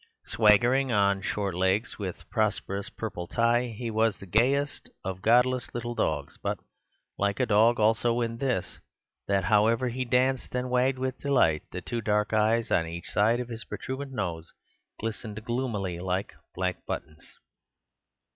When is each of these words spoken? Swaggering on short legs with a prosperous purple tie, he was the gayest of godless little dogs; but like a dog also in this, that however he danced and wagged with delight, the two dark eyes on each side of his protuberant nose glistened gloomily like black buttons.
Swaggering 0.25 0.91
on 0.91 1.21
short 1.21 1.53
legs 1.53 1.99
with 1.99 2.21
a 2.23 2.25
prosperous 2.25 2.89
purple 2.89 3.27
tie, 3.27 3.67
he 3.67 3.91
was 3.91 4.17
the 4.17 4.25
gayest 4.25 4.89
of 5.03 5.21
godless 5.21 5.75
little 5.75 5.93
dogs; 5.93 6.39
but 6.41 6.57
like 7.19 7.39
a 7.39 7.45
dog 7.45 7.79
also 7.79 8.19
in 8.19 8.39
this, 8.39 8.79
that 9.27 9.43
however 9.43 9.89
he 9.89 10.03
danced 10.03 10.55
and 10.55 10.71
wagged 10.71 10.97
with 10.97 11.19
delight, 11.19 11.61
the 11.71 11.81
two 11.81 12.01
dark 12.01 12.33
eyes 12.33 12.71
on 12.71 12.87
each 12.87 13.11
side 13.11 13.39
of 13.39 13.49
his 13.49 13.63
protuberant 13.63 14.11
nose 14.11 14.51
glistened 14.99 15.45
gloomily 15.45 15.99
like 15.99 16.33
black 16.55 16.83
buttons. 16.87 17.37